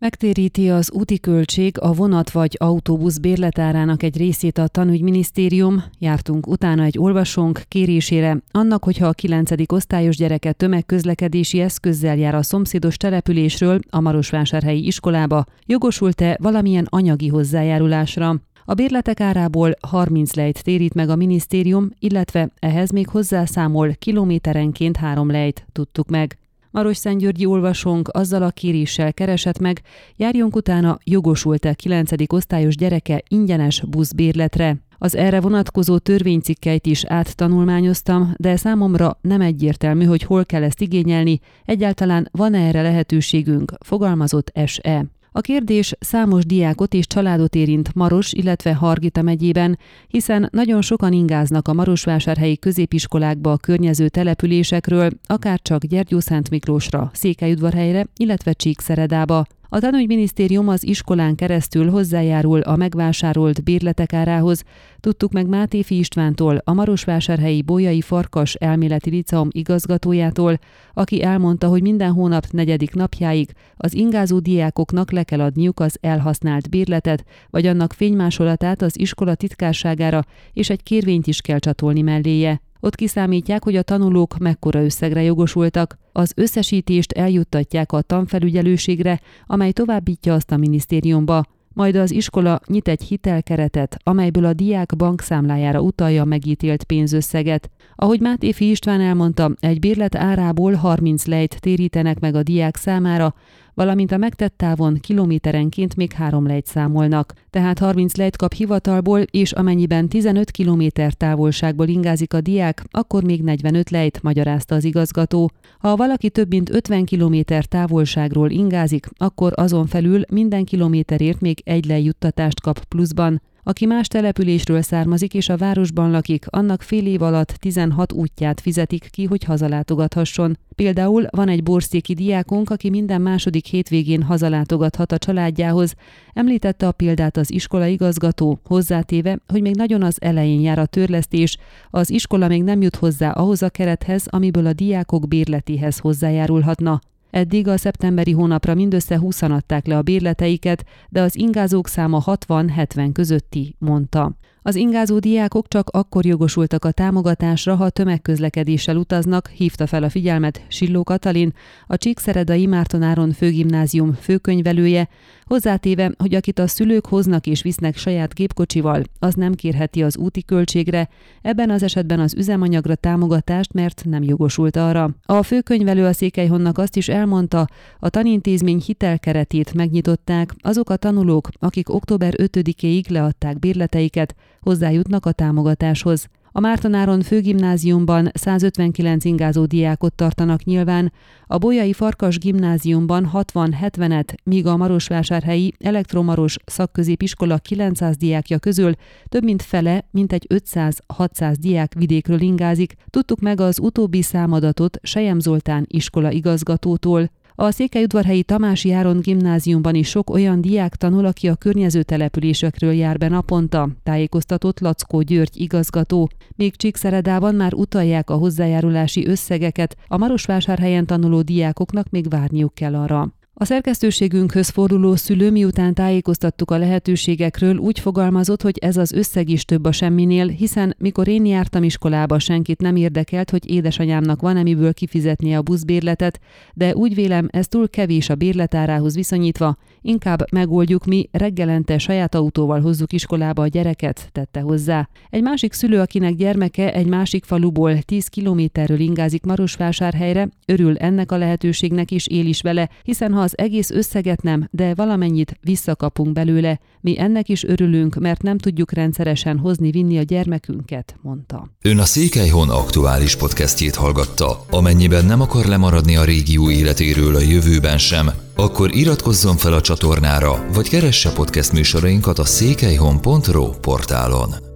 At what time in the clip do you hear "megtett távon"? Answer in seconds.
104.16-104.98